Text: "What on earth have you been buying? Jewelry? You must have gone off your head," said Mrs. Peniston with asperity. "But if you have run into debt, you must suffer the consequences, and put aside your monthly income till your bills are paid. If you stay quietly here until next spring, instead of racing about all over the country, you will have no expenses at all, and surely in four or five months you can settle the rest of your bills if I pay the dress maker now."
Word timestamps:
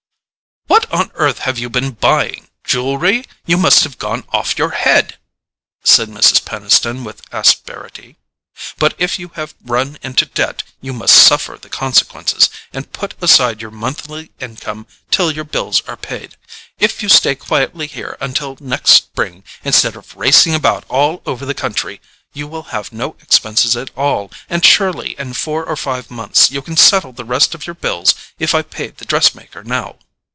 "What 0.67 0.89
on 0.93 1.11
earth 1.15 1.39
have 1.39 1.59
you 1.59 1.69
been 1.69 1.91
buying? 1.91 2.47
Jewelry? 2.63 3.25
You 3.45 3.57
must 3.57 3.83
have 3.83 3.97
gone 3.97 4.23
off 4.29 4.57
your 4.57 4.71
head," 4.71 5.17
said 5.83 6.07
Mrs. 6.09 6.43
Peniston 6.43 7.03
with 7.05 7.21
asperity. 7.33 8.17
"But 8.77 8.93
if 8.97 9.17
you 9.19 9.29
have 9.35 9.53
run 9.63 9.97
into 10.01 10.25
debt, 10.25 10.63
you 10.81 10.91
must 10.93 11.15
suffer 11.15 11.57
the 11.57 11.67
consequences, 11.69 12.49
and 12.73 12.91
put 12.93 13.15
aside 13.21 13.61
your 13.61 13.69
monthly 13.71 14.31
income 14.39 14.85
till 15.11 15.29
your 15.31 15.43
bills 15.45 15.81
are 15.89 15.95
paid. 15.97 16.35
If 16.79 17.01
you 17.03 17.07
stay 17.09 17.35
quietly 17.35 17.87
here 17.87 18.17
until 18.21 18.57
next 18.61 18.91
spring, 18.91 19.43
instead 19.65 19.95
of 19.97 20.15
racing 20.15 20.55
about 20.55 20.83
all 20.89 21.21
over 21.25 21.45
the 21.45 21.53
country, 21.53 21.99
you 22.33 22.47
will 22.47 22.63
have 22.73 22.91
no 22.93 23.15
expenses 23.21 23.75
at 23.77 23.91
all, 23.97 24.31
and 24.49 24.65
surely 24.65 25.17
in 25.19 25.33
four 25.33 25.65
or 25.65 25.75
five 25.77 26.09
months 26.11 26.49
you 26.51 26.61
can 26.61 26.75
settle 26.77 27.11
the 27.13 27.25
rest 27.25 27.53
of 27.55 27.65
your 27.67 27.75
bills 27.75 28.13
if 28.39 28.53
I 28.55 28.61
pay 28.61 28.87
the 28.87 29.05
dress 29.05 29.33
maker 29.35 29.63
now." 29.65 29.97